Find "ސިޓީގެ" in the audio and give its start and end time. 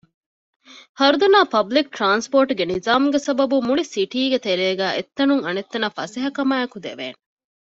3.93-4.39